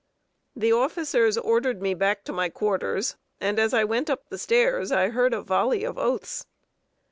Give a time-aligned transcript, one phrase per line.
[0.55, 4.91] The officers ordered me back to my quarters, and as I went up the stairs,
[4.91, 6.47] I heard a volley of oaths.